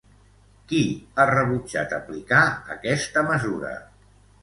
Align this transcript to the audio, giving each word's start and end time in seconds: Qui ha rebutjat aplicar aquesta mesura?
Qui 0.71 0.79
ha 1.17 1.27
rebutjat 1.33 1.95
aplicar 2.01 2.43
aquesta 2.79 3.29
mesura? 3.33 3.79